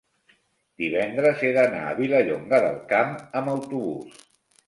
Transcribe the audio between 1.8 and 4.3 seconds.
a Vilallonga del Camp amb autobús.